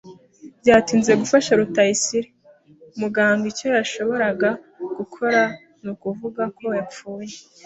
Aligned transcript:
Byatinze 0.61 1.11
gufasha 1.21 1.51
Rutayisire. 1.59 2.27
Muganga 2.99 3.43
icyo 3.51 3.67
yashoboraga 3.77 4.49
gukora 4.97 5.41
nukuvuga 5.83 6.43
ko 6.57 6.65
yapfuye. 6.79 7.35